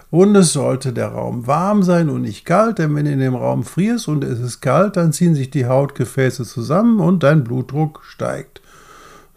Und 0.10 0.36
es 0.36 0.54
sollte 0.54 0.94
der 0.94 1.10
Raum 1.10 1.48
warm 1.48 1.84
sein 1.84 2.10
und 2.10 2.22
nicht 2.22 2.46
kalt, 2.46 2.80
denn 2.80 2.96
wenn 2.96 3.06
du 3.06 3.12
in 3.12 3.20
dem 3.20 3.36
Raum 3.36 3.64
frierst 3.64 4.08
und 4.08 4.24
es 4.24 4.40
ist 4.40 4.62
kalt, 4.62 4.96
dann 4.96 5.14
ziehen 5.14 5.36
sich 5.36 5.52
die 5.52 5.66
Hautgefäße 5.66 6.44
zusammen 6.44 7.00
und 7.02 7.24
dein 7.24 7.44
Blutdruck 7.44 8.02
steigt. 8.04 8.62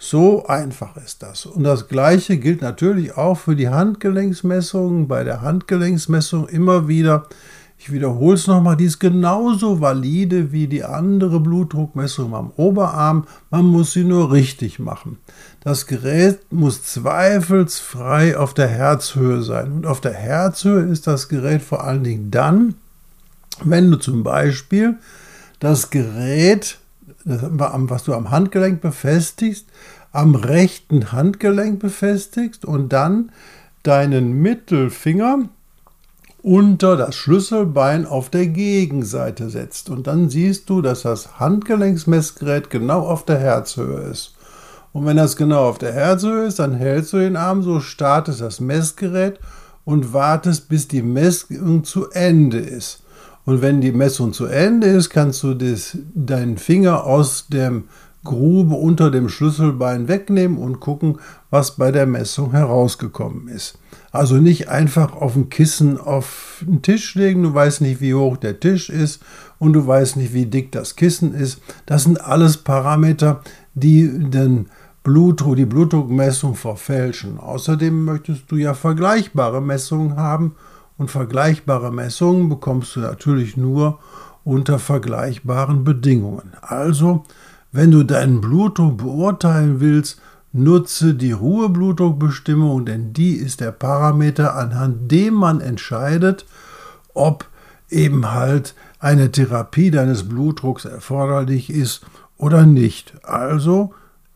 So 0.02 0.46
einfach 0.46 0.96
ist 0.96 1.22
das. 1.22 1.44
Und 1.46 1.62
das 1.62 1.86
Gleiche 1.86 2.38
gilt 2.38 2.62
natürlich 2.62 3.16
auch 3.16 3.36
für 3.36 3.54
die 3.54 3.68
Handgelenksmessungen. 3.68 5.06
Bei 5.06 5.24
der 5.24 5.42
Handgelenksmessung 5.42 6.48
immer 6.48 6.88
wieder 6.88 7.26
ich 7.82 7.90
wiederhole 7.90 8.34
es 8.34 8.46
nochmal, 8.46 8.76
die 8.76 8.84
ist 8.84 8.98
genauso 8.98 9.80
valide 9.80 10.52
wie 10.52 10.66
die 10.66 10.84
andere 10.84 11.40
Blutdruckmessung 11.40 12.34
am 12.34 12.52
Oberarm. 12.56 13.26
Man 13.48 13.64
muss 13.64 13.94
sie 13.94 14.04
nur 14.04 14.30
richtig 14.32 14.78
machen. 14.78 15.16
Das 15.60 15.86
Gerät 15.86 16.40
muss 16.52 16.82
zweifelsfrei 16.82 18.36
auf 18.36 18.52
der 18.52 18.68
Herzhöhe 18.68 19.40
sein. 19.42 19.72
Und 19.72 19.86
auf 19.86 20.02
der 20.02 20.12
Herzhöhe 20.12 20.82
ist 20.82 21.06
das 21.06 21.30
Gerät 21.30 21.62
vor 21.62 21.82
allen 21.82 22.04
Dingen 22.04 22.30
dann, 22.30 22.74
wenn 23.64 23.90
du 23.90 23.96
zum 23.96 24.24
Beispiel 24.24 24.98
das 25.58 25.88
Gerät, 25.88 26.79
was 27.24 28.04
du 28.04 28.14
am 28.14 28.30
Handgelenk 28.30 28.80
befestigst, 28.80 29.66
am 30.12 30.34
rechten 30.34 31.12
Handgelenk 31.12 31.78
befestigst 31.78 32.64
und 32.64 32.92
dann 32.92 33.32
deinen 33.82 34.32
Mittelfinger 34.40 35.48
unter 36.42 36.96
das 36.96 37.16
Schlüsselbein 37.16 38.06
auf 38.06 38.30
der 38.30 38.46
Gegenseite 38.46 39.50
setzt. 39.50 39.90
Und 39.90 40.06
dann 40.06 40.30
siehst 40.30 40.70
du, 40.70 40.80
dass 40.80 41.02
das 41.02 41.38
Handgelenksmessgerät 41.38 42.70
genau 42.70 43.06
auf 43.06 43.24
der 43.24 43.38
Herzhöhe 43.38 44.00
ist. 44.00 44.34
Und 44.92 45.06
wenn 45.06 45.16
das 45.16 45.36
genau 45.36 45.68
auf 45.68 45.78
der 45.78 45.92
Herzhöhe 45.92 46.46
ist, 46.46 46.58
dann 46.58 46.74
hältst 46.74 47.12
du 47.12 47.18
den 47.18 47.36
Arm 47.36 47.62
so, 47.62 47.80
startest 47.80 48.40
das 48.40 48.60
Messgerät 48.60 49.38
und 49.84 50.12
wartest, 50.12 50.68
bis 50.68 50.88
die 50.88 51.02
Messung 51.02 51.84
zu 51.84 52.10
Ende 52.10 52.58
ist. 52.58 52.99
Und 53.44 53.62
wenn 53.62 53.80
die 53.80 53.92
Messung 53.92 54.32
zu 54.32 54.46
Ende 54.46 54.86
ist, 54.88 55.10
kannst 55.10 55.42
du 55.42 55.54
das, 55.54 55.96
deinen 56.14 56.58
Finger 56.58 57.04
aus 57.04 57.46
dem 57.48 57.84
Grube 58.22 58.74
unter 58.74 59.10
dem 59.10 59.30
Schlüsselbein 59.30 60.06
wegnehmen 60.06 60.58
und 60.58 60.80
gucken, 60.80 61.18
was 61.48 61.76
bei 61.76 61.90
der 61.90 62.06
Messung 62.06 62.50
herausgekommen 62.50 63.48
ist. 63.48 63.78
Also 64.12 64.36
nicht 64.36 64.68
einfach 64.68 65.14
auf 65.14 65.36
ein 65.36 65.48
Kissen 65.48 65.98
auf 65.98 66.62
den 66.66 66.82
Tisch 66.82 67.14
legen, 67.14 67.42
du 67.42 67.54
weißt 67.54 67.80
nicht, 67.80 68.00
wie 68.00 68.14
hoch 68.14 68.36
der 68.36 68.60
Tisch 68.60 68.90
ist 68.90 69.22
und 69.58 69.72
du 69.72 69.86
weißt 69.86 70.16
nicht, 70.16 70.34
wie 70.34 70.46
dick 70.46 70.70
das 70.72 70.96
Kissen 70.96 71.32
ist. 71.32 71.62
Das 71.86 72.02
sind 72.02 72.20
alles 72.20 72.58
Parameter, 72.58 73.40
die 73.74 74.10
den 74.18 74.66
Blutdruck, 75.02 75.56
die 75.56 75.64
Blutdruckmessung 75.64 76.56
verfälschen. 76.56 77.38
Außerdem 77.38 78.04
möchtest 78.04 78.50
du 78.50 78.56
ja 78.56 78.74
vergleichbare 78.74 79.62
Messungen 79.62 80.16
haben 80.16 80.56
und 81.00 81.10
vergleichbare 81.10 81.90
Messungen 81.90 82.50
bekommst 82.50 82.94
du 82.94 83.00
natürlich 83.00 83.56
nur 83.56 83.98
unter 84.44 84.78
vergleichbaren 84.78 85.82
Bedingungen. 85.82 86.52
Also, 86.60 87.24
wenn 87.72 87.90
du 87.90 88.02
deinen 88.02 88.42
Blutdruck 88.42 88.98
beurteilen 88.98 89.80
willst, 89.80 90.20
Nutze 90.52 91.14
die 91.14 91.30
Ruheblutdruckbestimmung, 91.30 92.84
denn 92.84 93.12
die 93.12 93.34
ist 93.34 93.60
der 93.60 93.70
Parameter, 93.70 94.56
anhand 94.56 95.10
dem 95.10 95.34
man 95.34 95.60
entscheidet, 95.60 96.44
ob 97.14 97.46
eben 97.88 98.32
halt 98.32 98.74
eine 98.98 99.30
Therapie 99.30 99.92
deines 99.92 100.28
Blutdrucks 100.28 100.84
erforderlich 100.84 101.70
ist 101.70 102.04
oder 102.36 102.66
nicht. 102.66 103.14
Also 103.24 103.94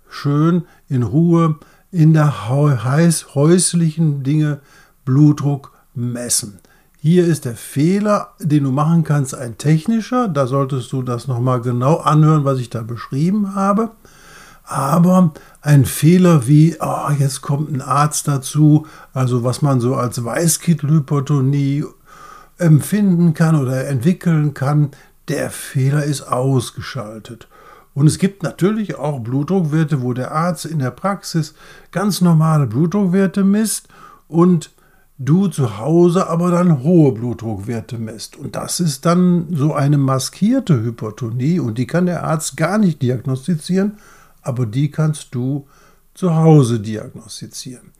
schön 0.09 0.63
in 0.89 1.03
Ruhe 1.03 1.57
in 1.91 2.15
der 2.15 2.49
häuslichen 2.49 4.23
Dinge 4.23 4.61
Blutdruck 5.05 5.74
messen. 5.95 6.61
Hier 6.99 7.27
ist 7.27 7.45
der 7.45 7.55
Fehler, 7.55 8.31
den 8.41 8.65
du 8.65 8.71
machen 8.71 9.05
kannst, 9.05 9.35
ein 9.35 9.59
technischer. 9.59 10.27
Da 10.29 10.47
solltest 10.47 10.91
du 10.93 11.03
das 11.03 11.29
nochmal 11.29 11.61
genau 11.61 11.97
anhören, 11.97 12.45
was 12.45 12.59
ich 12.59 12.71
da 12.71 12.83
beschrieben 12.83 13.55
habe. 13.55 13.91
Aber 14.65 15.35
ein 15.61 15.85
Fehler 15.85 16.47
wie, 16.47 16.77
oh, 16.81 17.11
jetzt 17.19 17.43
kommt 17.43 17.71
ein 17.71 17.83
Arzt 17.83 18.27
dazu, 18.27 18.87
also 19.13 19.45
was 19.45 19.61
man 19.61 19.81
so 19.81 19.95
als 19.95 20.25
Weißkittelhypertonie 20.25 21.85
empfinden 22.57 23.35
kann 23.35 23.61
oder 23.61 23.87
entwickeln 23.87 24.55
kann, 24.55 24.93
der 25.29 25.51
Fehler 25.51 26.05
ist 26.05 26.23
ausgeschaltet. 26.23 27.49
Und 27.93 28.07
es 28.07 28.19
gibt 28.19 28.43
natürlich 28.43 28.97
auch 28.97 29.21
Blutdruckwerte, 29.21 30.03
wo 30.03 30.15
der 30.15 30.33
Arzt 30.33 30.65
in 30.65 30.79
der 30.79 30.91
Praxis 30.91 31.55
ganz 31.93 32.21
normale 32.21 32.67
Blutdruckwerte 32.67 33.45
misst 33.45 33.89
und 34.27 34.71
du 35.19 35.47
zu 35.49 35.79
Hause 35.79 36.29
aber 36.29 36.51
dann 36.51 36.83
hohe 36.83 37.13
Blutdruckwerte 37.13 37.99
misst. 37.99 38.37
Und 38.37 38.57
das 38.57 38.81
ist 38.81 39.07
dann 39.07 39.47
so 39.51 39.75
eine 39.75 39.99
maskierte 39.99 40.83
Hypertonie 40.83 41.61
und 41.61 41.79
die 41.79 41.87
kann 41.87 42.07
der 42.07 42.25
Arzt 42.25 42.57
gar 42.57 42.79
nicht 42.79 43.03
diagnostizieren, 43.03 43.99
aber 44.43 44.67
die 44.67 44.91
kannst 44.91 45.35
du 45.35 45.67
zu 46.15 46.35
Hause 46.35 46.81
diagnostizieren. 46.81 47.93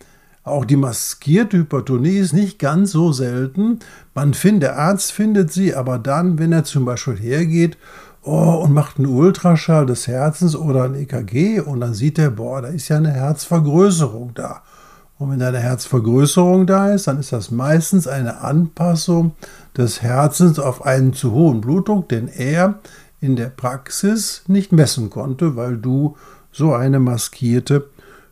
Auch 0.43 0.67
die 0.67 0.77
maskierte 0.77 1.57
Hypertonie 1.57 2.19
ist 2.19 2.35
nicht 2.35 2.59
ganz 2.59 2.91
so 2.91 3.13
selten. 3.13 3.79
Man 4.15 4.35
findet, 4.35 4.63
der 4.65 4.79
Arzt 4.79 5.11
findet 5.11 5.51
sie, 5.51 5.75
aber 5.75 5.99
dann, 5.99 6.39
wenn 6.39 6.53
er 6.53 6.65
zum 6.65 6.85
Beispiel 6.85 7.17
hergeht 7.17 7.79
oh, 8.23 8.63
und 8.63 8.75
macht 8.75 8.99
einen 8.99 9.07
Ultraschall 9.07 9.87
des 9.87 10.07
Herzens 10.07 10.55
oder 10.55 10.85
ein 10.85 10.97
EKG 10.97 11.61
und 11.61 11.81
dann 11.81 11.95
sieht 11.95 12.19
er, 12.19 12.31
boah, 12.31 12.61
da 12.61 12.69
ist 12.69 12.89
ja 12.89 12.99
eine 12.99 13.13
Herzvergrößerung 13.13 14.35
da. 14.35 14.63
Und 15.19 15.31
wenn 15.31 15.39
da 15.39 15.49
eine 15.49 15.61
Herzvergrößerung 15.61 16.67
da 16.67 16.93
ist, 16.93 17.07
dann 17.07 17.21
ist 17.21 17.33
das 17.33 17.51
meistens 17.51 18.09
eine 18.09 18.41
Anpassung 18.41 19.33
des 19.77 20.03
Herzens 20.03 20.59
auf 20.59 20.85
einen 20.85 21.13
zu 21.13 21.33
hohen 21.33 21.61
Blutdruck, 21.61 22.09
den 22.09 22.29
er 22.29 22.81
in 23.21 23.37
der 23.37 23.49
Praxis 23.49 24.43
nicht 24.49 24.73
messen 24.73 25.11
konnte, 25.11 25.57
weil 25.57 25.77
du 25.77 26.17
so 26.53 26.75
eine 26.75 27.01
maskierte 27.01 27.89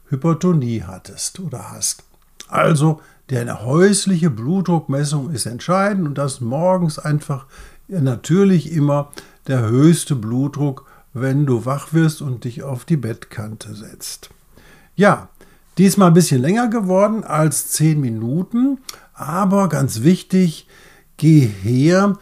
Hypertonie 0.08 0.82
hattest 0.82 1.40
oder 1.40 1.72
hast. 1.72 2.02
Also 2.48 3.00
deine 3.28 3.64
häusliche 3.64 4.28
Blutdruckmessung 4.28 5.30
ist 5.30 5.46
entscheidend 5.46 6.06
und 6.06 6.18
das 6.18 6.40
morgens 6.40 6.98
einfach 6.98 7.46
natürlich 7.88 8.72
immer 8.72 9.10
der 9.46 9.62
höchste 9.62 10.14
Blutdruck, 10.14 10.84
wenn 11.14 11.46
du 11.46 11.64
wach 11.64 11.92
wirst 11.92 12.22
und 12.22 12.44
dich 12.44 12.62
auf 12.62 12.84
die 12.84 12.96
Bettkante 12.96 13.74
setzt. 13.74 14.30
Ja, 14.94 15.28
diesmal 15.78 16.08
ein 16.08 16.14
bisschen 16.14 16.42
länger 16.42 16.68
geworden 16.68 17.24
als 17.24 17.68
10 17.68 18.00
Minuten, 18.00 18.78
aber 19.14 19.68
ganz 19.68 20.02
wichtig, 20.02 20.66
geh 21.16 21.40
her 21.40 22.16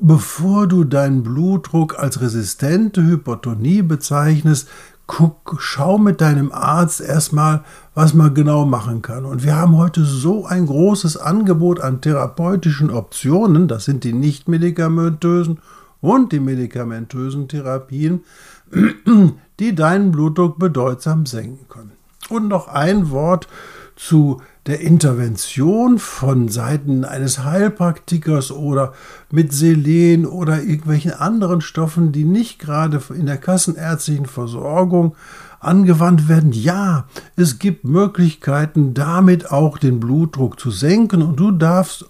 bevor 0.00 0.66
du 0.66 0.84
deinen 0.84 1.22
Blutdruck 1.22 1.98
als 1.98 2.20
resistente 2.20 3.02
Hypertonie 3.02 3.82
bezeichnest, 3.82 4.68
guck, 5.06 5.56
schau 5.58 5.98
mit 5.98 6.20
deinem 6.20 6.50
Arzt 6.50 7.00
erstmal, 7.00 7.62
was 7.94 8.14
man 8.14 8.34
genau 8.34 8.64
machen 8.64 9.02
kann. 9.02 9.24
Und 9.24 9.44
wir 9.44 9.56
haben 9.56 9.76
heute 9.76 10.04
so 10.04 10.46
ein 10.46 10.66
großes 10.66 11.16
Angebot 11.16 11.80
an 11.80 12.00
therapeutischen 12.00 12.90
Optionen, 12.90 13.68
das 13.68 13.84
sind 13.84 14.04
die 14.04 14.12
nicht 14.12 14.48
medikamentösen 14.48 15.58
und 16.00 16.32
die 16.32 16.40
medikamentösen 16.40 17.48
Therapien, 17.48 18.24
die 19.60 19.74
deinen 19.74 20.10
Blutdruck 20.10 20.58
bedeutsam 20.58 21.26
senken 21.26 21.68
können. 21.68 21.92
Und 22.28 22.48
noch 22.48 22.68
ein 22.68 23.10
Wort 23.10 23.48
zu 23.96 24.40
der 24.66 24.80
Intervention 24.80 25.98
von 25.98 26.48
Seiten 26.48 27.04
eines 27.04 27.44
Heilpraktikers 27.44 28.50
oder 28.50 28.94
mit 29.30 29.52
Selen 29.52 30.26
oder 30.26 30.62
irgendwelchen 30.62 31.12
anderen 31.12 31.60
Stoffen, 31.60 32.12
die 32.12 32.24
nicht 32.24 32.58
gerade 32.58 33.00
in 33.14 33.26
der 33.26 33.36
kassenärztlichen 33.36 34.26
Versorgung 34.26 35.14
angewandt 35.60 36.28
werden. 36.28 36.52
Ja, 36.52 37.06
es 37.36 37.58
gibt 37.58 37.84
Möglichkeiten, 37.84 38.94
damit 38.94 39.50
auch 39.50 39.78
den 39.78 40.00
Blutdruck 40.00 40.58
zu 40.58 40.70
senken 40.70 41.22
und 41.22 41.36
du 41.38 41.50
darfst 41.50 42.06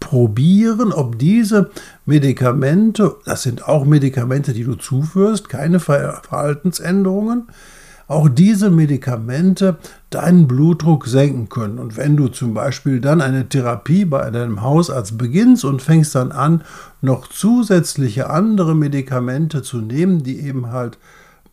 probieren, 0.00 0.92
ob 0.92 1.18
diese 1.18 1.70
Medikamente, 2.04 3.16
das 3.24 3.42
sind 3.42 3.66
auch 3.66 3.84
Medikamente, 3.84 4.52
die 4.52 4.64
du 4.64 4.74
zuführst, 4.74 5.48
keine 5.48 5.80
Verhaltensänderungen, 5.80 7.44
auch 8.06 8.28
diese 8.28 8.70
Medikamente 8.70 9.78
deinen 10.10 10.46
Blutdruck 10.46 11.06
senken 11.06 11.48
können. 11.48 11.78
Und 11.78 11.96
wenn 11.96 12.16
du 12.16 12.28
zum 12.28 12.54
Beispiel 12.54 13.00
dann 13.00 13.20
eine 13.20 13.48
Therapie 13.48 14.04
bei 14.04 14.30
deinem 14.30 14.62
Hausarzt 14.62 15.18
beginnst 15.18 15.64
und 15.64 15.82
fängst 15.82 16.14
dann 16.14 16.32
an, 16.32 16.62
noch 17.00 17.28
zusätzliche 17.28 18.30
andere 18.30 18.74
Medikamente 18.74 19.62
zu 19.62 19.78
nehmen, 19.78 20.22
die 20.22 20.40
eben 20.40 20.70
halt 20.70 20.98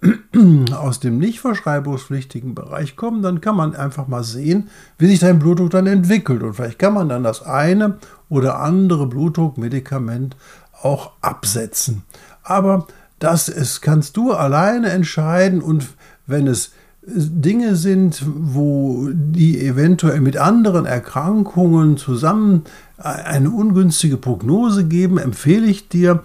aus 0.74 1.00
dem 1.00 1.20
nicht 1.20 1.40
verschreibungspflichtigen 1.40 2.56
Bereich 2.56 2.96
kommen, 2.96 3.22
dann 3.22 3.40
kann 3.40 3.56
man 3.56 3.76
einfach 3.76 4.08
mal 4.08 4.24
sehen, 4.24 4.70
wie 4.98 5.08
sich 5.08 5.20
dein 5.20 5.40
Blutdruck 5.40 5.70
dann 5.70 5.88
entwickelt. 5.88 6.42
Und 6.44 6.56
vielleicht 6.56 6.80
kann 6.80 6.94
man 6.94 7.08
dann 7.08 7.24
das 7.24 7.44
eine 7.44 7.98
oder 8.28 8.60
andere 8.60 9.08
Blutdruckmedikament 9.08 10.36
auch 10.82 11.12
absetzen. 11.22 12.04
Aber 12.44 12.88
das 13.20 13.48
ist, 13.50 13.82
kannst 13.82 14.18
du 14.18 14.34
alleine 14.34 14.90
entscheiden 14.90 15.62
und 15.62 15.86
wenn 16.28 16.48
es 16.48 16.72
Dinge 17.04 17.76
sind, 17.76 18.24
wo 18.26 19.10
die 19.12 19.60
eventuell 19.60 20.22
mit 20.22 20.38
anderen 20.38 20.86
Erkrankungen 20.86 21.98
zusammen 21.98 22.64
eine 22.98 23.50
ungünstige 23.50 24.18
Prognose 24.18 24.86
geben, 24.86 25.18
empfehle 25.18 25.66
ich 25.66 25.90
dir, 25.90 26.24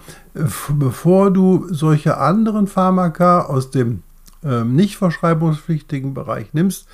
bevor 0.69 1.31
du 1.31 1.65
solche 1.71 2.17
anderen 2.17 2.67
Pharmaka 2.67 3.41
aus 3.41 3.71
dem 3.71 4.03
äh, 4.43 4.63
nicht 4.63 4.97
verschreibungspflichtigen 4.97 6.13
Bereich 6.13 6.53
nimmst, 6.53 6.85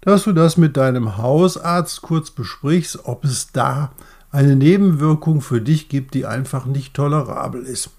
dass 0.00 0.22
du 0.22 0.32
das 0.32 0.56
mit 0.56 0.76
deinem 0.76 1.16
Hausarzt 1.16 2.02
kurz 2.02 2.30
besprichst, 2.30 3.00
ob 3.06 3.24
es 3.24 3.50
da 3.50 3.90
eine 4.30 4.54
Nebenwirkung 4.54 5.40
für 5.40 5.60
dich 5.60 5.88
gibt, 5.88 6.14
die 6.14 6.26
einfach 6.26 6.64
nicht 6.66 6.94
tolerabel 6.94 7.62
ist. 7.64 7.90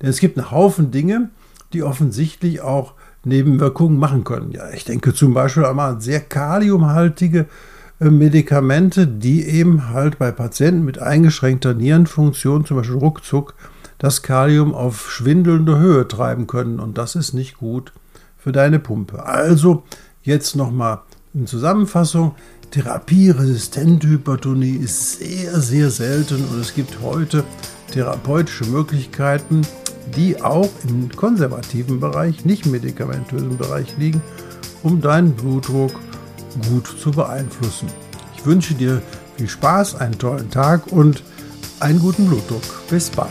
Denn 0.00 0.08
es 0.08 0.18
gibt 0.18 0.38
einen 0.38 0.50
Haufen 0.50 0.90
Dinge, 0.90 1.30
die 1.72 1.84
offensichtlich 1.84 2.62
auch 2.62 2.94
Nebenwirkungen 3.24 3.98
machen 3.98 4.24
können. 4.24 4.52
Ja, 4.52 4.70
ich 4.70 4.84
denke 4.84 5.14
zum 5.14 5.34
Beispiel 5.34 5.64
einmal 5.64 6.00
sehr 6.00 6.20
kaliumhaltige 6.20 7.46
äh, 8.00 8.10
Medikamente, 8.10 9.06
die 9.06 9.46
eben 9.46 9.90
halt 9.90 10.18
bei 10.18 10.32
Patienten 10.32 10.84
mit 10.84 10.98
eingeschränkter 10.98 11.74
Nierenfunktion, 11.74 12.64
zum 12.64 12.78
Beispiel 12.78 12.96
ruckzuck, 12.96 13.54
das 13.98 14.22
Kalium 14.22 14.74
auf 14.74 15.10
schwindelnde 15.10 15.78
Höhe 15.78 16.08
treiben 16.08 16.46
können. 16.46 16.80
Und 16.80 16.98
das 16.98 17.14
ist 17.14 17.32
nicht 17.32 17.56
gut 17.56 17.92
für 18.36 18.50
deine 18.50 18.80
Pumpe. 18.80 19.24
Also 19.24 19.84
jetzt 20.22 20.56
nochmal 20.56 21.00
in 21.34 21.46
Zusammenfassung. 21.46 22.34
Therapieresistente 22.72 24.08
Hypertonie 24.08 24.76
ist 24.76 25.18
sehr, 25.18 25.60
sehr 25.60 25.90
selten 25.90 26.44
und 26.46 26.60
es 26.60 26.74
gibt 26.74 27.02
heute 27.02 27.44
therapeutische 27.92 28.64
Möglichkeiten, 28.64 29.60
die 30.16 30.40
auch 30.42 30.68
im 30.88 31.10
konservativen 31.10 32.00
Bereich, 32.00 32.44
nicht 32.44 32.66
medikamentösen 32.66 33.56
Bereich 33.56 33.96
liegen, 33.98 34.22
um 34.82 35.00
deinen 35.00 35.32
Blutdruck 35.32 35.92
gut 36.68 36.86
zu 36.86 37.10
beeinflussen. 37.10 37.88
Ich 38.36 38.44
wünsche 38.44 38.74
dir 38.74 39.00
viel 39.36 39.48
Spaß, 39.48 39.96
einen 39.96 40.18
tollen 40.18 40.50
Tag 40.50 40.88
und 40.88 41.22
einen 41.80 41.98
guten 41.98 42.26
Blutdruck. 42.26 42.62
Bis 42.90 43.10
bald. 43.10 43.30